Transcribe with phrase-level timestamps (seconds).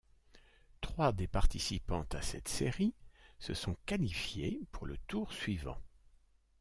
[0.81, 2.95] Trois des participantes à cette série
[3.37, 5.77] se sont qualifiées pour le tour suivant.